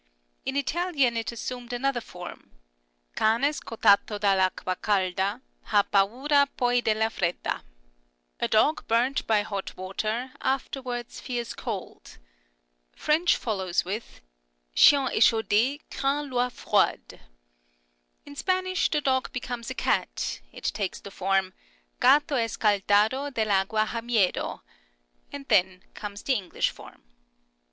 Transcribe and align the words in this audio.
In 0.45 0.55
Italian 0.57 1.15
it 1.15 1.31
assumed 1.31 1.71
another 1.71 2.01
form," 2.01 2.53
Can 3.15 3.41
scottatb 3.43 4.07
da 4.19 4.33
I'acqua 4.33 4.75
calda 4.75 5.41
ha 5.65 5.83
paura 5.83 6.47
poi 6.57 6.81
della 6.81 7.11
fredda 7.11 7.61
"("A 8.41 8.47
dog 8.47 8.87
burnt 8.87 9.27
by 9.27 9.43
hot 9.43 9.77
water, 9.77 10.31
afterwards 10.41 11.19
fears 11.19 11.53
cold"). 11.53 12.17
French 13.05 13.35
follows 13.37 13.85
with" 13.85 14.21
Chien 14.75 15.07
echaude 15.09 15.79
craint 15.91 16.31
I'eau 16.33 16.49
froide." 16.49 17.19
In 18.25 18.35
Spanish 18.35 18.89
the 18.89 19.01
dog 19.01 19.31
becomes 19.31 19.69
a 19.69 19.75
cat; 19.75 20.41
it 20.51 20.63
takes 20.63 20.99
the 20.99 21.11
form," 21.11 21.53
Gato 21.99 22.37
escaldado 22.37 23.31
del 23.31 23.51
agua 23.51 23.85
ha 23.85 24.01
miedo"; 24.01 24.61
and 25.31 25.47
then 25.49 25.83
comes 25.93 26.23
the 26.23 26.33
English 26.33 26.71
form. 26.71 27.03